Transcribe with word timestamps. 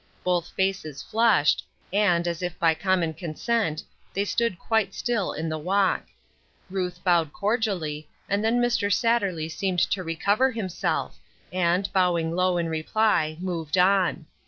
Both 0.23 0.49
faces 0.53 1.03
flushed, 1.03 1.63
and, 1.93 2.27
as 2.27 2.41
if 2.41 2.57
by 2.57 2.73
com 2.73 3.01
mon 3.01 3.13
consent, 3.13 3.83
they 4.15 4.25
stood 4.25 4.57
quite 4.57 4.95
still 4.95 5.31
in 5.31 5.47
the 5.47 5.59
walk. 5.59 6.07
Ruth 6.71 7.03
bowed 7.03 7.31
cordially, 7.31 8.09
and 8.27 8.43
then 8.43 8.59
Mr. 8.59 8.91
Satterley 8.91 9.47
seemed 9.47 9.77
to 9.91 10.01
recover 10.03 10.49
himself, 10.51 11.19
and, 11.53 11.87
bowing 11.93 12.35
low 12.35 12.57
in 12.57 12.67
re 12.67 12.81
ply, 12.81 13.37
moved 13.39 13.77
on. 13.77 14.25